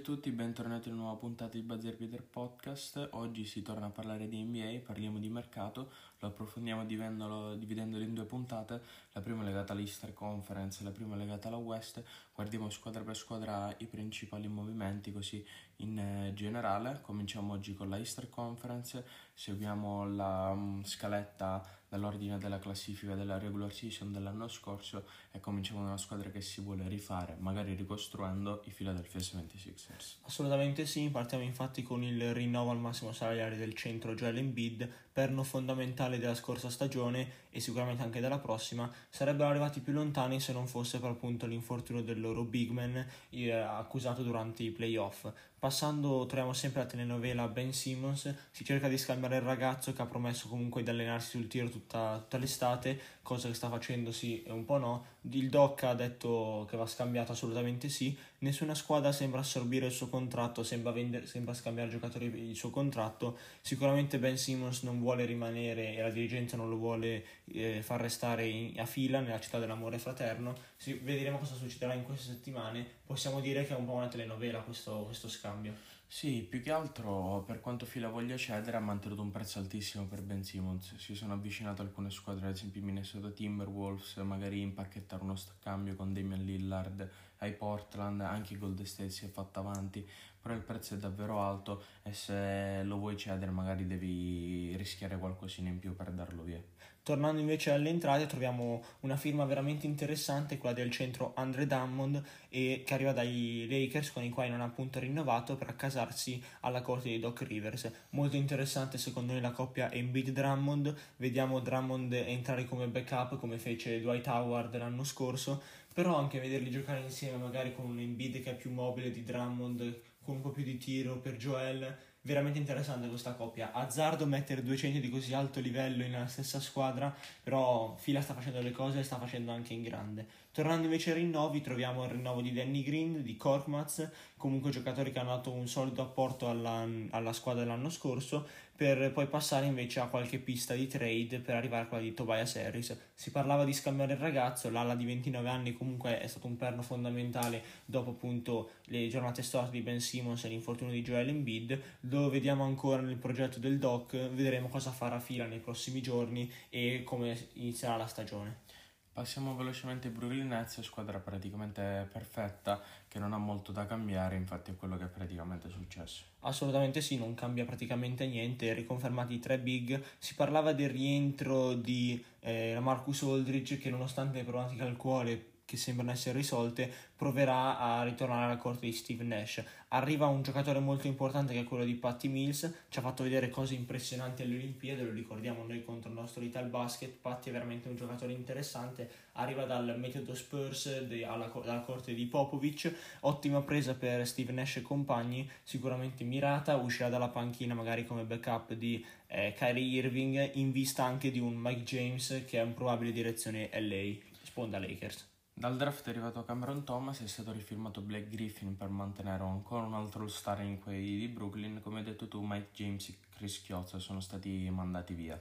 [0.00, 3.08] A tutti, bentornati in una nuova puntata di Buzzer Beater Podcast.
[3.10, 8.14] Oggi si torna a parlare di NBA, parliamo di mercato, lo approfondiamo dividendolo, dividendolo in
[8.14, 8.80] due puntate,
[9.12, 12.02] la prima legata all'Easter Conference, la prima legata alla West,
[12.34, 15.44] guardiamo squadra per squadra i principali movimenti così
[15.76, 17.00] in eh, generale.
[17.00, 23.72] Cominciamo oggi con la Easter Conference, seguiamo la um, scaletta dall'ordine della classifica della regular
[23.72, 28.70] season dell'anno scorso e cominciamo da una squadra che si vuole rifare, magari ricostruendo i
[28.70, 30.18] Philadelphia 76ers.
[30.22, 35.42] Assolutamente sì, partiamo infatti con il rinnovo al massimo salariale del centro Joel Embiid, perno
[35.42, 40.66] fondamentale della scorsa stagione e sicuramente anche della prossima, sarebbero arrivati più lontani se non
[40.66, 45.30] fosse per appunto l'infortunio del loro big man eh, accusato durante i playoff.
[45.60, 50.06] Passando troviamo sempre la telenovela Ben Simmons, si cerca di scambiare il ragazzo che ha
[50.06, 54.52] promesso comunque di allenarsi sul tiro tutta, tutta l'estate, cosa che sta facendo sì e
[54.52, 55.04] un po' no.
[55.28, 60.08] Il Doc ha detto che va scambiato assolutamente sì, nessuna squadra sembra assorbire il suo
[60.08, 65.94] contratto, sembra, vendere, sembra scambiare giocatori il suo contratto, sicuramente Ben Simmons non vuole rimanere
[65.94, 67.22] e la dirigenza non lo vuole
[67.52, 72.04] eh, far restare in, a fila nella città dell'amore fraterno, sì, vedremo cosa succederà in
[72.04, 75.74] queste settimane, possiamo dire che è un po' una telenovela questo, questo scambio.
[76.06, 80.22] Sì, più che altro per quanto Fila voglia cedere ha mantenuto un prezzo altissimo per
[80.22, 80.96] Ben Simmons.
[80.96, 86.42] Si sono avvicinate alcune squadre, ad esempio Minnesota Timberwolves, magari impacchettare uno scambio con Damian
[86.42, 90.08] Lillard ai Portland, anche Gold State si è fatta avanti,
[90.40, 95.68] però il prezzo è davvero alto e se lo vuoi cedere magari devi rischiare qualcosina
[95.68, 96.62] in più per darlo via.
[97.02, 102.84] Tornando invece alle entrate troviamo una firma veramente interessante, quella del centro Andre Drummond che
[102.88, 107.18] arriva dai Lakers con i quali non ha appunto rinnovato per accasarsi alla corte di
[107.18, 107.90] Doc Rivers.
[108.10, 114.00] Molto interessante secondo me la coppia Embiid Drummond, vediamo Drummond entrare come backup come fece
[114.00, 115.62] Dwight Howard l'anno scorso,
[115.92, 120.02] però anche vederli giocare insieme magari con un Embiid che è più mobile di Drummond
[120.22, 123.72] con un po' più di tiro per Joel veramente interessante questa coppia.
[123.72, 128.60] Azzardo mettere due centri di così alto livello nella stessa squadra, però Fila sta facendo
[128.60, 130.26] le cose e sta facendo anche in grande.
[130.52, 135.20] Tornando invece ai rinnovi, troviamo il rinnovo di Danny Green, di Korkmaz, comunque giocatori che
[135.20, 140.08] hanno dato un solido apporto alla, alla squadra dell'anno scorso, per poi passare invece a
[140.08, 142.96] qualche pista di trade per arrivare a quella di Tobias Harris.
[143.14, 146.82] Si parlava di scambiare il ragazzo, l'ala di 29 anni comunque è stato un perno
[146.82, 152.28] fondamentale dopo appunto le giornate storte di Ben Simmons e l'infortunio di Joel Embiid, lo
[152.28, 157.38] vediamo ancora nel progetto del doc, vedremo cosa farà fila nei prossimi giorni e come
[157.52, 158.69] inizierà la stagione.
[159.12, 164.76] Passiamo velocemente ai Nets, squadra praticamente perfetta che non ha molto da cambiare, infatti è
[164.76, 166.24] quello che è praticamente successo.
[166.40, 170.00] Assolutamente sì, non cambia praticamente niente, riconfermati i tre big.
[170.18, 175.76] Si parlava del rientro di eh, Marcus Aldridge che nonostante le problematiche al cuore che
[175.76, 179.62] sembrano essere risolte, proverà a ritornare alla corte di Steve Nash.
[179.90, 183.50] Arriva un giocatore molto importante che è quello di Patty Mills, ci ha fatto vedere
[183.50, 187.88] cose impressionanti alle Olimpiadi, lo ricordiamo noi contro il nostro Ital Basket, Patty è veramente
[187.88, 193.94] un giocatore interessante, arriva dal metodo Spurs de, alla, dalla corte di Popovic, ottima presa
[193.94, 199.54] per Steve Nash e compagni, sicuramente mirata, uscirà dalla panchina magari come backup di eh,
[199.56, 204.18] Kyrie Irving, in vista anche di un Mike James che è in probabile direzione LA,
[204.42, 205.29] sponda Lakers.
[205.60, 209.92] Dal draft è arrivato Cameron Thomas è stato rifirmato Black Griffin per mantenere ancora un
[209.92, 211.82] altro all-star in quei di Brooklyn.
[211.82, 215.38] Come hai detto tu, Mike James e Chris Chiozza sono stati mandati via.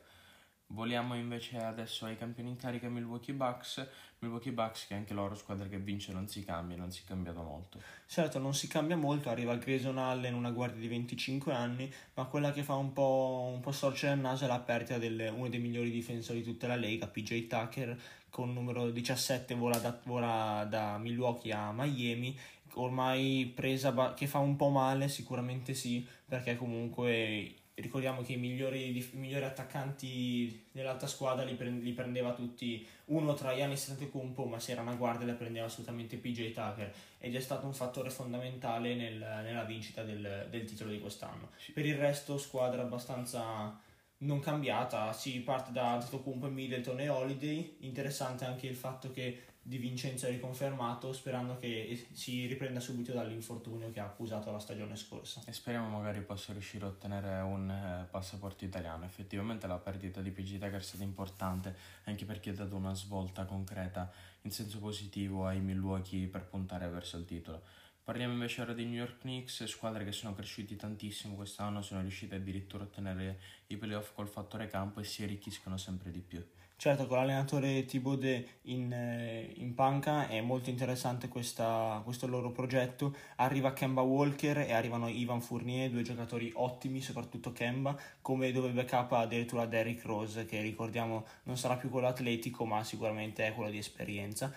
[0.72, 3.88] Voliamo invece adesso ai campioni in carica Milwaukee Bucks.
[4.20, 7.42] Milwaukee Bucks che anche loro squadra che vince non si cambia, non si è cambiato
[7.42, 7.82] molto.
[8.06, 12.52] Certo, non si cambia molto, arriva Grayson Allen, una guardia di 25 anni, ma quella
[12.52, 15.60] che fa un po', un po storcere il naso è la perdita di uno dei
[15.60, 17.98] migliori difensori di tutta la Lega, PJ Tucker,
[18.30, 22.38] con numero 17 vola da, vola da Milwaukee a Miami
[22.74, 28.98] ormai presa che fa un po' male sicuramente sì perché comunque ricordiamo che i migliori,
[28.98, 34.60] i migliori attaccanti dell'altra squadra li, prende, li, prendeva tutti uno tra Giannis Antetokounmpo ma
[34.60, 38.96] se era una guardia la prendeva assolutamente PJ Tucker ed è stato un fattore fondamentale
[38.96, 41.50] nel, nella vincita del, del, titolo di quest'anno.
[41.74, 43.78] Per il resto squadra abbastanza
[44.20, 49.78] non cambiata si parte da Antetokounmpo, Middleton e Holiday interessante anche il fatto che di
[49.78, 55.44] Vincenzo è riconfermato sperando che si riprenda subito dall'infortunio che ha accusato la stagione scorsa.
[55.46, 59.06] E speriamo magari possa riuscire a ottenere un eh, passaporto italiano.
[59.06, 61.76] Effettivamente la perdita di PG Tucker è stata importante
[62.06, 64.12] anche perché ha dato una svolta concreta
[64.42, 67.62] in senso positivo ai Milwaukee per puntare verso il titolo.
[68.10, 72.38] Parliamo invece ora dei New York Knicks, squadre che sono cresciuti tantissimo quest'anno, sono riuscite
[72.38, 76.44] addirittura a ottenere i playoff col fattore campo e si arricchiscono sempre di più.
[76.80, 83.14] Certo, con l'allenatore Thibaudet in, eh, in panca è molto interessante questa, questo loro progetto.
[83.36, 89.12] Arriva Kemba Walker e arrivano Ivan Fournier, due giocatori ottimi, soprattutto Kemba, come dove backup
[89.12, 93.78] addirittura Derrick Rose, che ricordiamo non sarà più quello atletico, ma sicuramente è quello di
[93.78, 94.50] esperienza.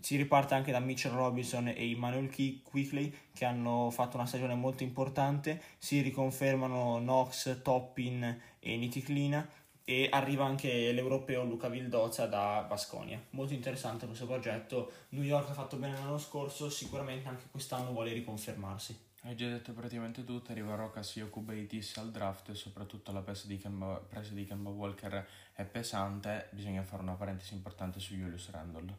[0.00, 4.82] Si riparte anche da Mitchell Robinson e Emmanuel Quickley, che hanno fatto una stagione molto
[4.82, 5.62] importante.
[5.78, 9.48] Si riconfermano Knox, Toppin e Nitiklina
[9.88, 13.18] e arriva anche l'europeo Luca Vildozza da Basconia.
[13.30, 14.92] Molto interessante questo progetto.
[15.10, 18.94] New York ha fatto bene l'anno scorso, sicuramente anche quest'anno vuole riconfermarsi.
[19.22, 23.56] Hai già detto praticamente tutto, arriva Rocas Yokubaitis al draft e soprattutto la presa di,
[23.56, 28.94] Kemba, presa di Kemba Walker è pesante, bisogna fare una parentesi importante su Julius Randle.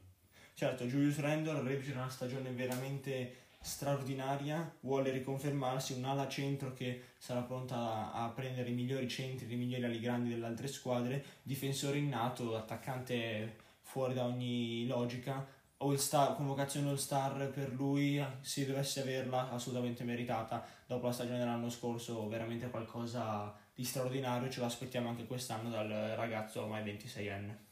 [0.55, 8.11] Certo, Julius Randle regisce una stagione veramente straordinaria, vuole riconfermarsi, un'ala centro che sarà pronta
[8.13, 13.57] a, prendere i migliori centri, i migliori ali grandi delle altre squadre, difensore innato, attaccante
[13.81, 15.45] fuori da ogni logica,
[15.77, 21.39] all star, convocazione all star per lui, se dovesse averla, assolutamente meritata, dopo la stagione
[21.39, 27.67] dell'anno scorso, veramente qualcosa di straordinario, ce lo aspettiamo anche quest'anno dal ragazzo ormai 26enne.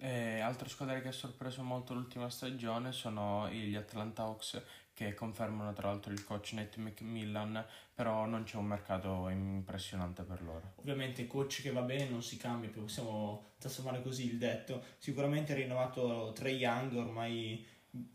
[0.00, 4.62] E altre squadre che ha sorpreso molto l'ultima stagione sono gli Atlanta Hawks
[4.98, 7.64] che confermano tra l'altro il coach Nate McMillan,
[7.94, 10.72] però non c'è un mercato impressionante per loro.
[10.76, 14.82] Ovviamente coach che va bene non si cambia, possiamo trasformare così il detto.
[14.98, 17.64] Sicuramente rinnovato Trey Young, ormai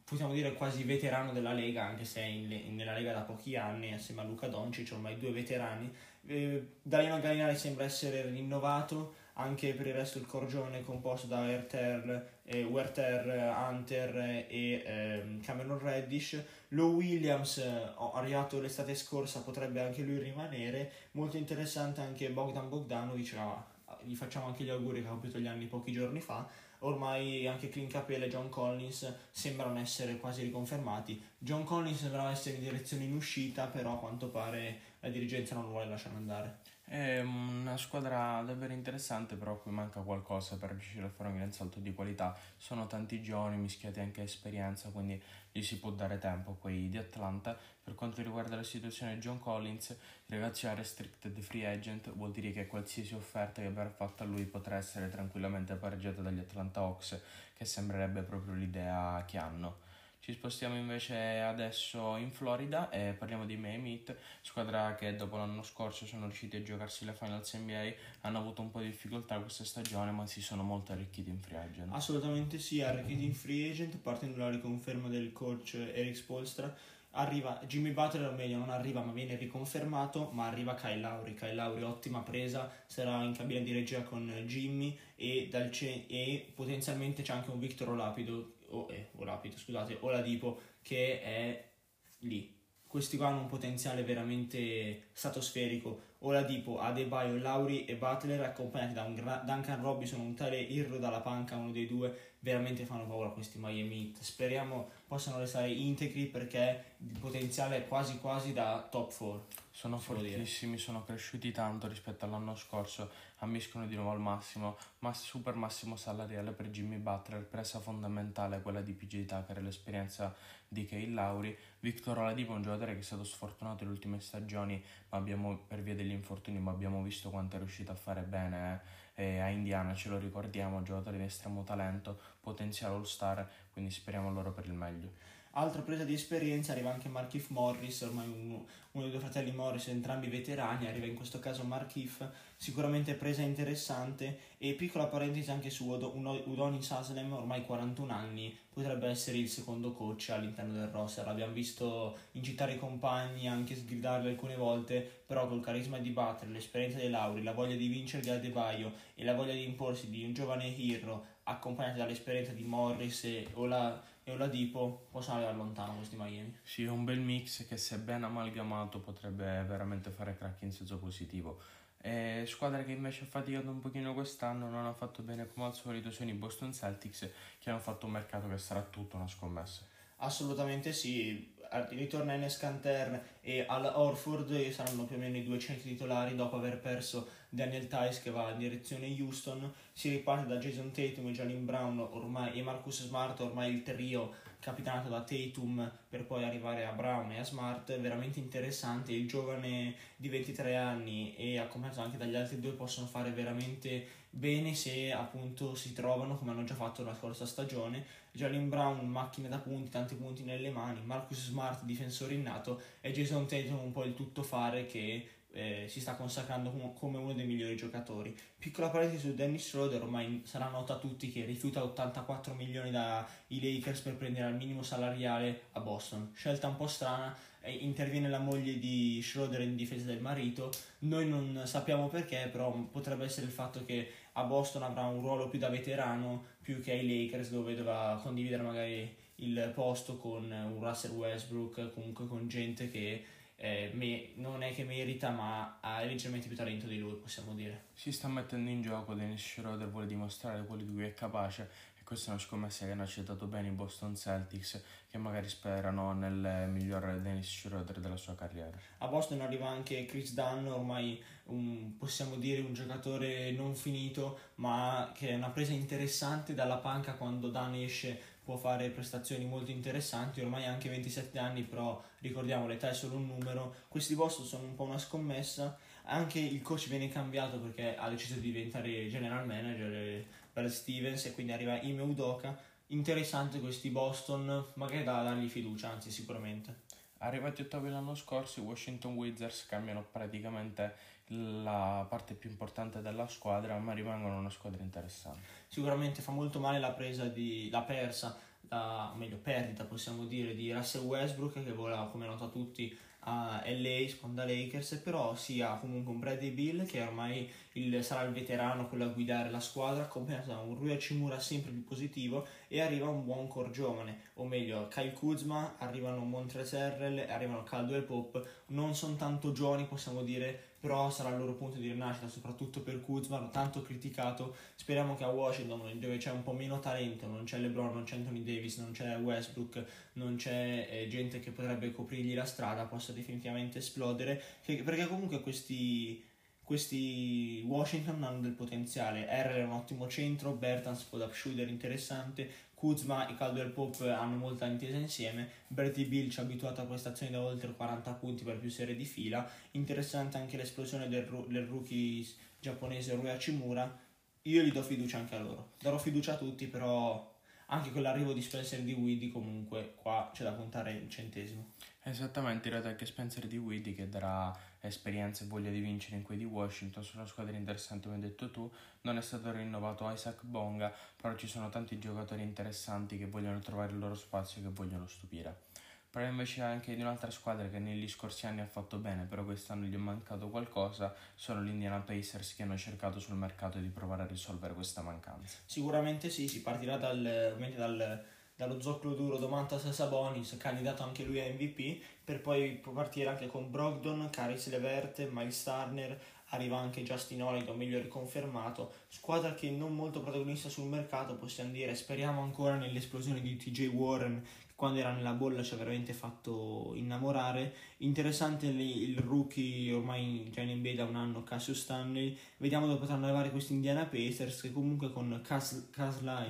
[0.03, 3.93] possiamo dire quasi veterano della Lega, anche se è in, nella Lega da pochi anni,
[3.93, 5.89] assieme a Luca Doncic, ormai due veterani.
[6.25, 12.41] Eh, Danilo Gallinari sembra essere rinnovato, anche per il resto il corgione composto da Werther,
[12.43, 14.15] eh, Werther Hunter
[14.47, 16.41] e eh, Cameron Reddish.
[16.69, 20.91] Lo Williams, eh, arrivato l'estate scorsa, potrebbe anche lui rimanere.
[21.11, 23.65] Molto interessante anche Bogdan Bogdanovic, ah,
[24.03, 26.47] gli facciamo anche gli auguri che ha compiuto gli anni pochi giorni fa.
[26.79, 31.23] Ormai anche Clint Capella e John Collins sembrano essere quasi riconfermati.
[31.37, 35.69] John Collins sembrava essere in direzione in uscita, però a quanto pare la dirigenza non
[35.69, 36.62] vuole lasciare andare.
[36.93, 41.51] È una squadra davvero interessante, però qui manca qualcosa per riuscire a fare un gran
[41.51, 42.37] salto di qualità.
[42.55, 45.19] Sono tanti giovani mischiati anche a esperienza, quindi
[45.51, 46.51] gli si può dare tempo.
[46.51, 49.89] Poi di Atlanta, per quanto riguarda la situazione di John Collins,
[50.27, 54.27] il ragazzo è restricted free agent, vuol dire che qualsiasi offerta che verrà fatta a
[54.27, 57.19] lui potrà essere tranquillamente pareggiata dagli Atlanta Hawks,
[57.55, 59.77] che sembrerebbe proprio l'idea che hanno.
[60.23, 65.63] Ci spostiamo invece adesso in Florida e parliamo di Miami Heat, squadra che dopo l'anno
[65.63, 69.65] scorso sono riusciti a giocarsi le finals NBA, hanno avuto un po' di difficoltà questa
[69.65, 71.89] stagione ma si sono molto arricchiti in free agent.
[71.91, 76.73] Assolutamente sì, arricchiti in free agent, partendo dalla riconferma del coach Eric Spolstra,
[77.15, 81.53] arriva Jimmy Butler, o meglio non arriva ma viene riconfermato, ma arriva Kyle Lowry, Kyle
[81.53, 87.33] Lowry ottima presa, sarà in cabina di regia con Jimmy e, ce- e potenzialmente c'è
[87.33, 91.71] anche un Victor Olapido o, eh, Olapito, scusate, Oladipo che è
[92.19, 92.61] lì.
[92.85, 96.11] Questi qua hanno un potenziale veramente stratosferico.
[96.19, 101.19] Oladipo, Adebayo, Lauri e Butler accompagnati da un gra- Duncan Robinson, un tale Irro dalla
[101.19, 104.21] panca, uno dei due, veramente fanno paura questi Miami Heat.
[104.21, 109.47] Speriamo possano restare integri perché il potenziale è quasi quasi da top 4.
[109.71, 113.09] Sono fortissimi, sono cresciuti tanto rispetto all'anno scorso,
[113.43, 118.81] ambiscono di nuovo al massimo, ma super massimo salariale per Jimmy Butler, presa fondamentale quella
[118.81, 120.33] di PJ Tucker e l'esperienza
[120.67, 121.55] di Kyle Lauri.
[121.79, 126.11] Victor Oladipo un giocatore che è stato sfortunato nelle ultime stagioni abbiamo, per via degli
[126.11, 128.81] infortuni, ma abbiamo visto quanto è riuscito a fare bene
[129.15, 134.51] eh, a Indiana, ce lo ricordiamo, giocatore di estremo talento, potenziale all-star, quindi speriamo loro
[134.51, 135.11] per il meglio.
[135.55, 139.87] Altra presa di esperienza arriva anche Markif Morris, ormai uno, uno dei due fratelli Morris,
[139.87, 144.39] entrambi veterani, arriva in questo caso Markif, sicuramente presa interessante.
[144.57, 150.31] E piccola parentesi anche su Udonis Haslem, ormai 41 anni, potrebbe essere il secondo coach
[150.31, 155.99] all'interno del roster, l'abbiamo visto incitare i compagni, anche sgridarli alcune volte, però col carisma
[155.99, 159.65] di Butler, l'esperienza dei Lauri, la voglia di vincere di Adebayo e la voglia di
[159.65, 165.57] imporsi di un giovane Hero, accompagnati dall'esperienza di Morris e Ola e Oladipo possono arrivare
[165.57, 166.57] lontano questi Miami.
[166.63, 170.97] Sì, è un bel mix che se ben amalgamato potrebbe veramente fare crack in senso
[170.97, 171.61] positivo.
[171.97, 175.75] E squadra che invece ha faticato un pochino quest'anno, non ha fatto bene come al
[175.75, 179.85] solito, sono i Boston Celtics che hanno fatto un mercato che sarà tutto una scommessa.
[180.17, 181.53] Assolutamente sì,
[181.89, 186.55] ritorna Enes Kanter e Al Orford saranno più o meno i due centri titolari dopo
[186.55, 191.31] aver perso Daniel Tice che va in direzione Houston si riparte da Jason Tatum e
[191.31, 196.85] Jalen Brown ormai, e Marcus Smart ormai il trio capitanato da Tatum per poi arrivare
[196.85, 199.11] a Brown e a Smart, veramente interessante.
[199.11, 204.73] Il giovane di 23 anni e accompagnato anche dagli altri due possono fare veramente bene
[204.73, 208.21] se appunto si trovano come hanno già fatto la scorsa stagione.
[208.35, 213.45] Jalen Brown, macchina da punti, tanti punti nelle mani, Marcus Smart, difensore innato e Jason
[213.45, 218.35] Tatum un po' il tuttofare che eh, si sta consacrando come uno dei migliori giocatori.
[218.57, 223.23] Piccola parentesi su Dennis Schroeder, ormai sarà nota a tutti che rifiuta 84 milioni dai
[223.47, 226.31] Lakers per prendere al minimo salariale a Boston.
[226.33, 230.71] Scelta un po' strana, eh, interviene la moglie di Schroeder in difesa del marito.
[230.99, 235.47] Noi non sappiamo perché, però potrebbe essere il fatto che a Boston avrà un ruolo
[235.47, 240.79] più da veterano più che ai Lakers dove dovrà condividere magari il posto con un
[240.79, 243.23] Russell Westbrook, comunque con gente che
[243.55, 247.85] eh, me, non è che merita, ma ha leggermente più talento di lui, possiamo dire.
[247.93, 252.03] Si sta mettendo in gioco, Dennis Schroeder vuole dimostrare quello di cui è capace e
[252.03, 256.67] questa è una scommessa che hanno accettato bene i Boston Celtics che magari sperano nel
[256.69, 258.77] miglior Dennis Schroeder della sua carriera.
[258.97, 265.11] A Boston arriva anche Chris Dunn, ormai un, possiamo dire un giocatore non finito, ma
[265.13, 270.41] che è una presa interessante dalla panca quando Dunn esce può fare prestazioni molto interessanti,
[270.41, 273.75] ormai ha anche 27 anni, però ricordiamo l'età è solo un numero.
[273.87, 278.35] Questi Boston sono un po' una scommessa, anche il coach viene cambiato perché ha deciso
[278.35, 282.57] di diventare general manager per Stevens e quindi arriva Ime Udoka.
[282.87, 286.81] Interessante questi Boston, magari da dargli fiducia, anzi sicuramente.
[287.19, 290.93] Arrivati ottavi l'anno scorso, i Washington Wizards cambiano praticamente
[291.27, 295.41] la parte più importante della squadra, ma rimangono una squadra interessante.
[295.67, 298.37] Sicuramente fa molto male la presa di la persa,
[298.69, 304.07] la, meglio perdita possiamo dire, di Russell Westbrook che vola come nota tutti a LA,
[304.07, 309.05] sponda Lakers, però ha comunque un Bradley Bill che ormai il, sarà il veterano quello
[309.05, 310.09] a guidare la squadra,
[310.45, 314.89] da un Rui Hachimura sempre più positivo e arriva un buon core giovane, o meglio
[314.89, 321.29] Kyle Kuzma, arrivano Montrezl, arrivano Caldwell Pop, non sono tanto giovani possiamo dire però sarà
[321.29, 324.53] il loro punto di rinascita, soprattutto per Kuzma, tanto criticato.
[324.75, 328.17] Speriamo che a Washington, dove c'è un po' meno talento, non c'è LeBron, non c'è
[328.17, 329.81] Anthony Davis, non c'è Westbrook,
[330.15, 335.39] non c'è eh, gente che potrebbe coprirgli la strada, possa definitivamente esplodere, che, perché comunque
[335.39, 336.21] questi
[336.63, 339.27] questi Washington hanno del potenziale.
[339.29, 342.49] Errol è un ottimo centro, Bertans può da shooter interessante,
[342.83, 347.31] Kuzma e Caldwell Pope hanno molta intesa insieme, Bertie Bill ci ha abituato a prestazioni
[347.31, 352.25] da oltre 40 punti per più serie di fila, interessante anche l'esplosione del, del rookie
[352.59, 353.97] giapponese Rui Hachimura,
[354.41, 357.33] io gli do fiducia anche a loro, darò fiducia a tutti però
[357.67, 361.69] anche con l'arrivo di Spencer di Widdy comunque qua c'è da puntare il centesimo.
[362.05, 366.21] Esattamente, in realtà anche Spencer di Widdy che darà esperienza e voglia di vincere in
[366.21, 368.69] quei di Washington, sono squadre interessanti come hai detto tu,
[369.01, 373.93] non è stato rinnovato Isaac Bonga, però ci sono tanti giocatori interessanti che vogliono trovare
[373.93, 375.71] il loro spazio e che vogliono stupire.
[376.13, 379.85] Però invece anche di un'altra squadra che negli scorsi anni ha fatto bene, però quest'anno
[379.85, 384.27] gli è mancato qualcosa, sono l'Indiana Pacers che hanno cercato sul mercato di provare a
[384.27, 385.57] risolvere questa mancanza.
[385.65, 388.23] Sicuramente sì, si partirà dal, dal,
[388.55, 393.69] dallo zoccolo duro Domantas Sabonis, candidato anche lui a MVP, per poi partire anche con
[393.69, 399.95] Brogdon, Caris Levert, Miles Turner, arriva anche Justin Holiday, o meglio riconfermato, squadra che non
[399.95, 404.45] molto protagonista sul mercato, possiamo dire, speriamo ancora nell'esplosione di TJ Warren
[404.75, 407.73] quando era nella bolla ci ha veramente fatto innamorare.
[407.97, 412.37] Interessante il rookie ormai già in NBA da un anno, Cassius Stanley.
[412.57, 416.49] Vediamo dove potranno arrivare questi Indiana Pacers che comunque con Caslai,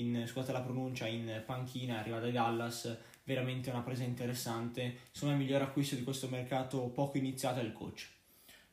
[0.00, 4.98] in, scusate la pronuncia, in panchina, arriva dai Dallas, veramente una presa interessante.
[5.10, 8.08] Sono il miglior acquisto di questo mercato poco iniziato è il coach.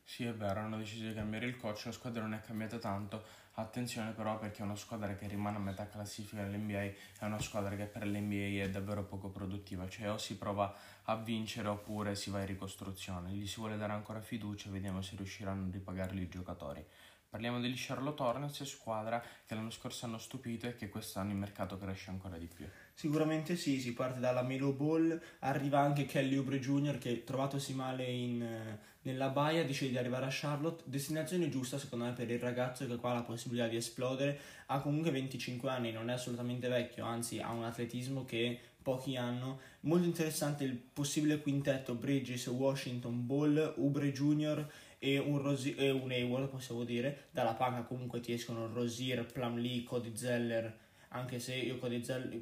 [0.03, 3.23] Sì, è vero, hanno deciso di cambiare il coach, la squadra non è cambiata tanto,
[3.59, 7.75] Attenzione però perché è una squadra che rimane a metà classifica dell'NBA, è una squadra
[7.75, 12.29] che per l'NBA è davvero poco produttiva, cioè o si prova a vincere oppure si
[12.29, 13.31] va in ricostruzione.
[13.31, 16.85] Gli si vuole dare ancora fiducia, vediamo se riusciranno a ripagarli i giocatori.
[17.29, 21.77] Parliamo degli Charlotte Hornets, squadra che l'anno scorso hanno stupito e che quest'anno il mercato
[21.77, 22.65] cresce ancora di più.
[22.93, 26.97] Sicuramente sì, si parte dalla Melo Ball, arriva anche Kelly Oubre Jr.
[26.97, 32.13] che trovatosi male in, nella baia decide di arrivare a Charlotte, destinazione giusta secondo me
[32.13, 36.09] per il ragazzo che qua ha la possibilità di esplodere, ha comunque 25 anni, non
[36.09, 39.59] è assolutamente vecchio, anzi ha un atletismo che pochi hanno.
[39.81, 44.65] Molto interessante il possibile quintetto Bridges, Washington, Ball, Ubre Jr.
[44.99, 47.27] e un, Rosi- e un Hayward, possiamo dire.
[47.31, 51.89] Dalla panca comunque ti escono Rosier, Plumlee, Cody Zeller, anche se io con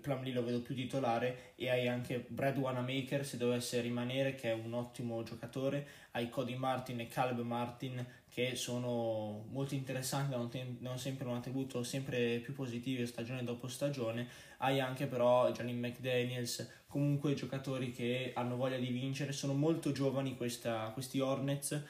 [0.01, 4.53] Plumlee lo vedo più titolare e hai anche Brad Wanamaker se dovesse rimanere che è
[4.53, 10.77] un ottimo giocatore, hai Cody Martin e Caleb Martin che sono molto interessanti, hanno, ten-
[10.83, 16.83] hanno sempre un attributo sempre più positivo stagione dopo stagione, hai anche però Janine McDaniels,
[16.88, 21.81] comunque giocatori che hanno voglia di vincere, sono molto giovani questa, questi Hornets,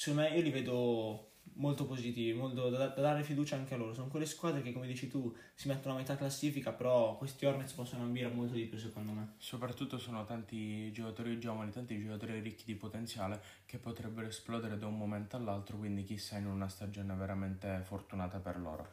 [0.00, 3.92] secondo me io li vedo molto positivi, molto da, da, dare fiducia anche a loro.
[3.92, 7.72] Sono quelle squadre che, come dici tu, si mettono a metà classifica, però questi Hornets
[7.72, 9.34] possono ambire molto di più, secondo me.
[9.36, 14.96] Soprattutto sono tanti giocatori giovani, tanti giocatori ricchi di potenziale che potrebbero esplodere da un
[14.96, 18.88] momento all'altro, quindi chissà in una stagione veramente fortunata per loro.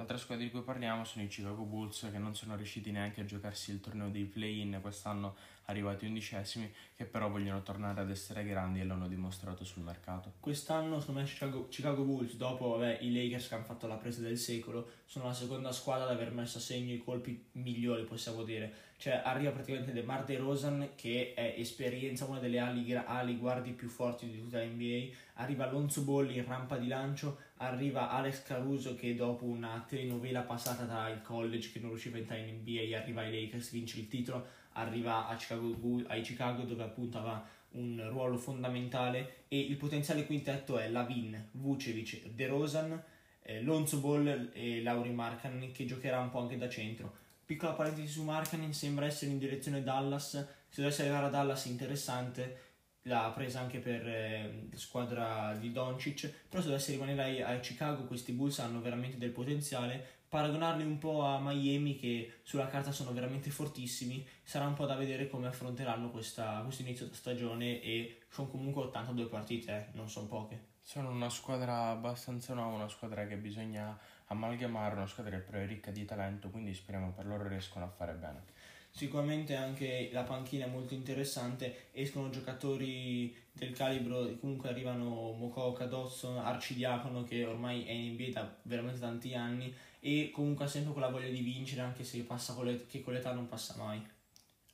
[0.00, 3.24] Altre squadre di cui parliamo sono i Chicago Bulls che non sono riusciti neanche a
[3.24, 5.36] giocarsi il torneo dei play-in quest'anno
[5.70, 10.34] arrivati undicesimi, che però vogliono tornare ad essere grandi e l'hanno dimostrato sul mercato.
[10.40, 14.20] Quest'anno, secondo me, Chicago, Chicago Bulls, dopo vabbè, i Lakers che hanno fatto la presa
[14.20, 18.42] del secolo, sono la seconda squadra ad aver messo a segno i colpi migliori, possiamo
[18.42, 18.88] dire.
[19.00, 24.28] Cioè, arriva praticamente DeMar DeRozan, che è esperienza, una delle ali, ali guardi più forti
[24.28, 29.46] di tutta l'NBA, arriva Alonso Bolli in rampa di lancio, arriva Alex Caruso che dopo
[29.46, 33.70] una telenovela passata dal college che non riusciva a entrare in NBA, arriva ai Lakers,
[33.70, 34.46] vince il titolo,
[34.80, 40.88] arriva Chicago, ai Chicago dove appunto aveva un ruolo fondamentale e il potenziale quintetto è
[40.88, 43.02] Lavin, Vucevic, De Rosan,
[43.42, 47.18] eh, Lonzo Ball e Lauri Markkanen che giocherà un po' anche da centro.
[47.44, 50.30] Piccola parentesi su Markkanen, sembra essere in direzione Dallas,
[50.68, 52.68] se dovesse arrivare a Dallas interessante,
[53.02, 57.58] l'ha presa anche per eh, la squadra di Doncic, però se dovesse rimanere a, a
[57.58, 62.92] Chicago questi Bulls hanno veramente del potenziale paragonarli un po' a Miami che sulla carta
[62.92, 67.82] sono veramente fortissimi, sarà un po' da vedere come affronteranno questa, questo inizio di stagione
[67.82, 70.68] e sono comunque 82 partite, eh, non sono poche.
[70.82, 75.66] Sono una squadra abbastanza nuova, una squadra che bisogna amalgamare, una squadra che però è
[75.66, 78.44] ricca di talento, quindi speriamo per loro riescono a fare bene.
[78.92, 86.38] Sicuramente anche la panchina è molto interessante, escono giocatori del calibro, comunque arrivano Mokoka, Dodson,
[86.38, 91.10] Arcidiacono che ormai è in NBA da veramente tanti anni e comunque ha sempre quella
[91.10, 94.04] voglia di vincere anche se passa con le, che con l'età non passa mai.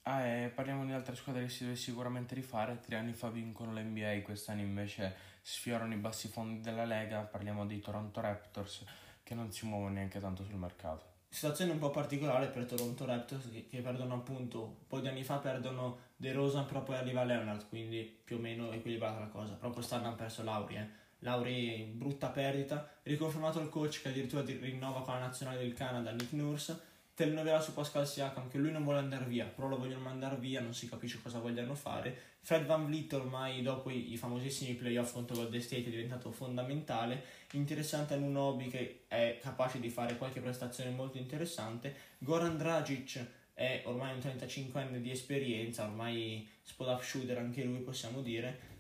[0.03, 2.81] Ah, e parliamo di altre squadre che si deve sicuramente rifare.
[2.81, 7.23] Tre anni fa vincono l'NBA, quest'anno invece sfiorano i bassi fondi della Lega.
[7.23, 8.85] Parliamo dei Toronto Raptors
[9.25, 11.15] che non si muovono neanche tanto sul mercato.
[11.29, 15.25] Situazione un po' particolare per Toronto Raptors che, che perdono appunto un po' di anni
[15.25, 19.55] fa perdono De Rosa però poi arriva Leonard quindi più o meno equilibrata la cosa
[19.55, 20.89] però quest'anno hanno perso Lauri eh.
[21.21, 26.33] Lauri brutta perdita, riconfermato il coach che addirittura rinnova con la nazionale del Canada, Nick
[26.33, 30.37] Nurse, telenovela su Pascal Siakam che lui non vuole andare via, però lo vogliono mandare
[30.37, 32.35] via, non si capisce cosa vogliano fare.
[32.43, 37.25] Fred Van Vliet ormai dopo i, i famosissimi playoff contro Golden State è diventato fondamentale,
[37.53, 43.83] interessante è Nunobi che è capace di fare qualche prestazione molto interessante, Goran Dragic è
[43.87, 48.76] ormai un 35enne di esperienza, ormai spot up shooter anche lui possiamo dire,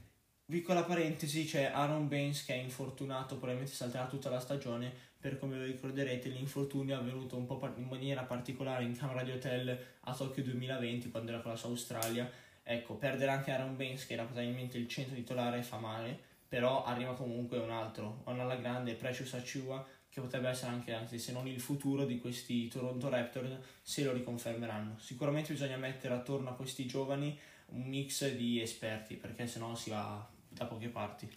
[0.48, 5.58] Piccola parentesi, c'è Aaron Baines che è infortunato, probabilmente salterà tutta la stagione, per come
[5.58, 10.14] vi ricorderete l'infortunio è avvenuto un po' in maniera particolare in camera di hotel a
[10.14, 12.30] Tokyo 2020 quando era con la sua Australia.
[12.62, 17.14] Ecco, perdere anche Aaron Baines che era probabilmente il centro titolare fa male, però arriva
[17.14, 21.48] comunque un altro, un alla grande, Precious Achua, che potrebbe essere anche, anzi se non
[21.48, 23.50] il futuro di questi Toronto Raptors
[23.82, 24.96] se lo riconfermeranno.
[25.00, 27.36] Sicuramente bisogna mettere attorno a questi giovani
[27.70, 31.30] un mix di esperti perché sennò si va da poche parti.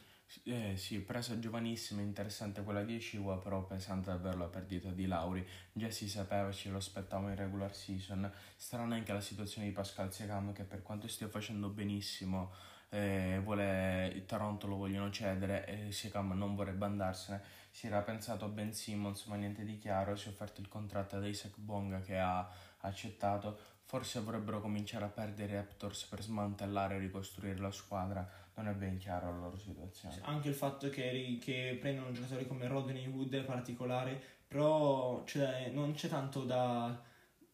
[0.44, 5.46] Eh sì, presa giovanissima, interessante quella di Eshua, però pesante davvero la perdita di Lauri.
[5.74, 8.32] Già si sapeva, ce lo aspettavamo in regular season.
[8.56, 12.54] Strana anche la situazione di Pascal Siakam che per quanto stia facendo benissimo,
[12.90, 17.42] eh, vuole, il Toronto lo vogliono cedere e Siakam non vorrebbe andarsene.
[17.72, 20.16] Si era pensato a Ben Simmons, ma niente di chiaro.
[20.16, 22.48] Si è offerto il contratto ad Isaac Bonga che ha
[22.82, 23.78] accettato.
[23.90, 28.76] Forse vorrebbero cominciare a perdere i Raptors per smantellare e ricostruire la squadra non è
[28.76, 30.18] ben chiaro la loro situazione.
[30.22, 35.94] Anche il fatto che, che prendono giocatori come Rodney Wood è particolare, però cioè, non
[35.94, 37.08] c'è tanto da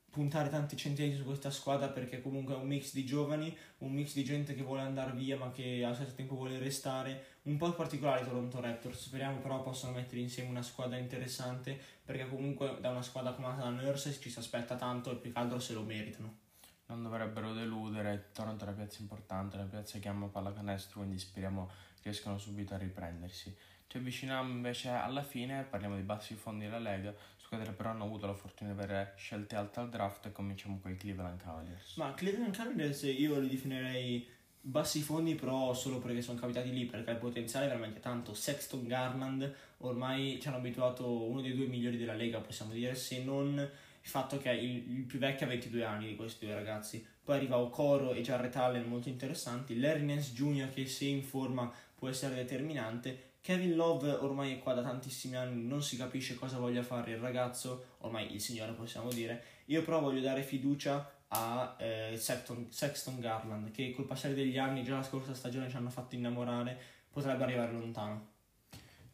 [0.10, 4.14] puntare tanti centesimi su questa squadra perché comunque è un mix di giovani, un mix
[4.14, 7.74] di gente che vuole andare via ma che allo stesso tempo vuole restare, un po'
[7.74, 13.02] particolare Toronto Raptors, speriamo però possano mettere insieme una squadra interessante perché comunque da una
[13.02, 16.44] squadra comandata da Nurse ci si aspetta tanto e più che altro se lo meritano
[16.88, 18.30] non dovrebbero deludere.
[18.34, 21.70] Toronto è una piazza importante, una piazza che ama pallacanestro, quindi speriamo
[22.02, 23.56] riescano subito a riprendersi.
[23.88, 28.26] Ci avviciniamo invece alla fine, parliamo di bassi fondi della Lega, squadre però hanno avuto
[28.26, 31.96] la fortuna di avere scelte alte al draft e cominciamo con i Cleveland Cavaliers.
[31.96, 34.34] Ma Cleveland Cavaliers io li definirei
[34.68, 38.88] bassi fondi però solo perché sono capitati lì perché il potenziale è veramente tanto Sexton
[38.88, 43.70] Garland ormai ci hanno abituato uno dei due migliori della Lega possiamo dire se non
[44.06, 47.04] il fatto che il, il più vecchio ha 22 anni di questi due ragazzi.
[47.24, 50.70] Poi arriva Okoro e Jarrett Allen molto interessanti, Larry Nance Jr.
[50.70, 55.66] che se in forma può essere determinante, Kevin Love ormai è qua da tantissimi anni,
[55.66, 59.44] non si capisce cosa voglia fare il ragazzo, ormai il signore possiamo dire.
[59.66, 64.84] Io però voglio dare fiducia a eh, Sexton, Sexton Garland che col passare degli anni,
[64.84, 66.78] già la scorsa stagione ci hanno fatto innamorare,
[67.10, 68.34] potrebbe arrivare lontano.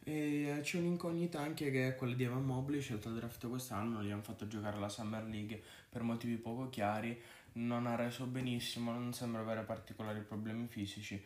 [0.04, 4.10] E c'è un'incognita anche che è quella di Evan Mobley, scelto al draft quest'anno, gli
[4.10, 7.16] hanno fatto giocare alla Summer League per motivi poco chiari,
[7.54, 11.22] non ha reso benissimo, non sembra avere particolari problemi fisici,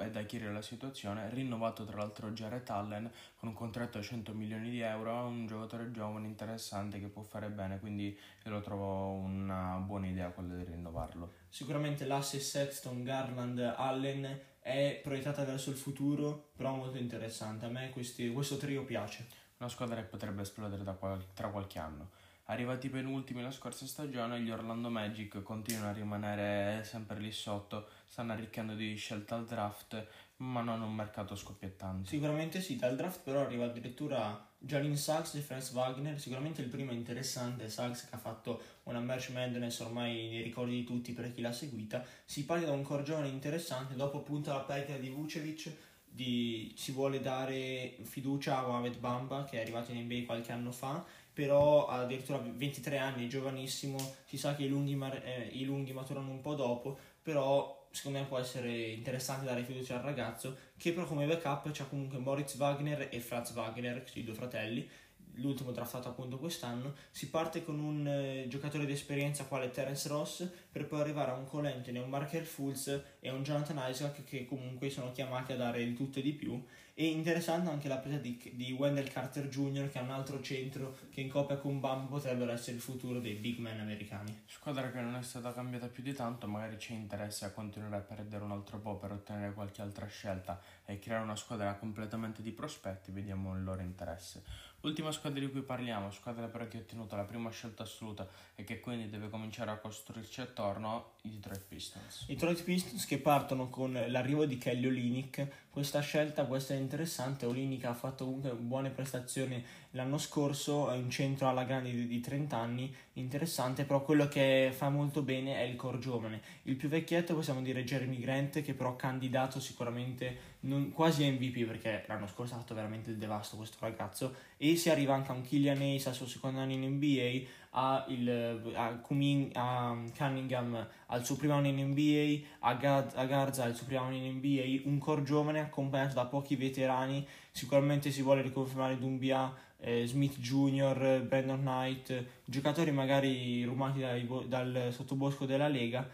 [0.00, 4.34] è da chiarire la situazione, rinnovato tra l'altro Jared Allen con un contratto a 100
[4.34, 9.14] milioni di euro, un giocatore giovane interessante che può fare bene, quindi io lo trovo
[9.14, 11.32] una buona idea quella di rinnovarlo.
[11.48, 17.66] Sicuramente l'asse Sexton, Garland, Allen è proiettata verso il futuro, però molto interessante.
[17.66, 19.26] A me questi, questo trio piace.
[19.58, 22.10] Una squadra che potrebbe esplodere qual- tra qualche anno.
[22.46, 28.32] Arrivati penultimi la scorsa stagione, gli Orlando Magic continuano a rimanere sempre lì sotto, stanno
[28.32, 30.06] arricchendo di scelta al draft,
[30.38, 32.08] ma non un mercato scoppiettante.
[32.08, 36.90] Sicuramente sì, dal draft però arriva addirittura Jalen Sachs e Franz Wagner, sicuramente il primo
[36.92, 41.32] è interessante, Sachs che ha fatto una March Madness ormai nei ricordi di tutti per
[41.32, 45.08] chi l'ha seguita, si parla da un core giovane interessante, dopo appunto la perdita di
[45.08, 45.72] Vucevic
[46.04, 50.70] di, si vuole dare fiducia a Mohamed Bamba che è arrivato in NBA qualche anno
[50.70, 55.64] fa però ha addirittura 23 anni, giovanissimo, si sa che i lunghi, mar- eh, i
[55.64, 60.56] lunghi maturano un po' dopo, però secondo me può essere interessante dare fiducia al ragazzo,
[60.82, 64.90] che però come backup c'ha comunque Moritz Wagner e Franz Wagner, i due fratelli,
[65.34, 70.48] l'ultimo draftato appunto quest'anno, si parte con un eh, giocatore di esperienza quale Terence Ross
[70.70, 74.44] per poi arrivare a un Cole Anthony, un Marker Fultz e un Jonathan Isaac che
[74.44, 76.62] comunque sono chiamati a dare di tutto e di più
[76.94, 79.90] e interessante anche la presa di, di Wendell Carter Jr.
[79.90, 83.34] che è un altro centro che in coppia con Bam potrebbero essere il futuro dei
[83.34, 84.42] big men americani.
[84.46, 88.00] Squadra che non è stata cambiata più di tanto, magari c'è interesse a continuare a
[88.00, 92.50] perdere un altro po' per ottenere qualche altra scelta e creare una squadra completamente di
[92.50, 94.42] prospetti, vediamo il loro interesse.
[94.82, 98.64] Ultima squadra di cui parliamo, squadra però che ha ottenuto la prima scelta assoluta e
[98.64, 102.24] che quindi deve cominciare a costruirci attorno, i Detroit Pistons.
[102.26, 107.46] I Detroit Pistons che partono con l'arrivo di Kelly Olinick, questa scelta può essere interessante,
[107.46, 112.20] Olinick ha fatto comunque buone prestazioni l'anno scorso, è un centro alla grande di, di
[112.20, 116.40] 30 anni, interessante, però quello che fa molto bene è il core giovane.
[116.64, 122.04] Il più vecchietto possiamo dire Jeremy Grant che però candidato sicuramente non, quasi MVP perché
[122.06, 125.42] l'anno scorso ha fatto veramente il devasto questo ragazzo e si arriva anche a un
[125.42, 131.24] Killian Ace al suo secondo anno in NBA a, il, a, Cumin, a Cunningham al
[131.24, 134.88] suo primo anno in NBA a, Gad, a Garza al suo primo anno in NBA
[134.88, 141.24] un core giovane accompagnato da pochi veterani sicuramente si vuole riconfermare Dumbia eh, Smith Jr.,
[141.26, 146.06] Brandon Knight giocatori magari rumati dai, dal sottobosco della Lega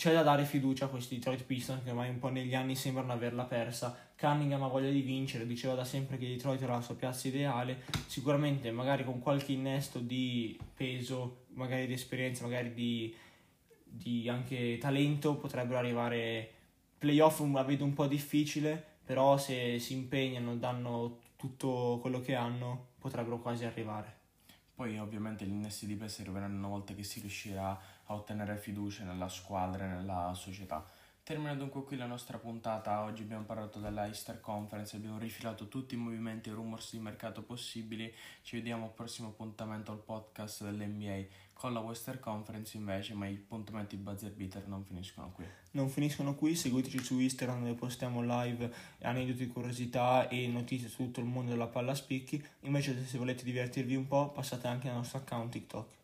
[0.00, 3.12] c'è da dare fiducia a questi Detroit Pistons che ormai un po' negli anni sembrano
[3.12, 3.94] averla persa.
[4.20, 7.84] Cunningham ha voglia di vincere, diceva da sempre che Detroit era la sua piazza ideale.
[8.06, 13.16] Sicuramente, magari con qualche innesto di peso, magari di esperienza, magari di,
[13.82, 16.52] di anche talento, potrebbero arrivare.
[16.98, 22.88] Playoff la vedo un po' difficile, però se si impegnano, danno tutto quello che hanno,
[22.98, 24.18] potrebbero quasi arrivare.
[24.74, 27.70] Poi ovviamente gli innesti di peso arriveranno una volta che si riuscirà
[28.04, 30.86] a ottenere fiducia nella squadra e nella società.
[31.30, 35.94] Termina dunque qui la nostra puntata, oggi abbiamo parlato della Easter Conference, abbiamo rifilato tutti
[35.94, 38.12] i movimenti e rumors di mercato possibili,
[38.42, 43.34] ci vediamo al prossimo appuntamento al podcast dell'NBA con la Western Conference invece, ma i
[43.34, 45.44] appuntamenti buzzer beater non finiscono qui.
[45.70, 48.68] Non finiscono qui, seguiteci su Instagram dove postiamo live
[49.02, 53.44] aneddoti, curiosità e notizie su tutto il mondo della palla a spicchi, invece se volete
[53.44, 55.99] divertirvi un po' passate anche al nostro account TikTok.